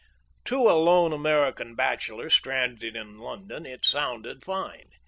To 0.45 0.67
a 0.67 0.73
lone 0.81 1.13
American 1.13 1.75
bachelor 1.75 2.31
stranded 2.31 2.95
in 2.95 3.19
London 3.19 3.67
it 3.67 3.85
sounded 3.85 4.41
fine. 4.43 4.89